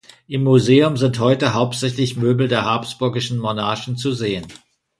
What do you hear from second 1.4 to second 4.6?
hauptsächlich Möbel der habsburgischen Monarchen zu sehen.